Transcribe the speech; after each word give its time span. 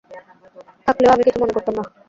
থাকলেও 0.85 1.13
আমি 1.13 1.23
কিছু 1.23 1.37
মনে 1.41 1.53
করতাম 1.55 1.73
নাহ। 1.77 1.87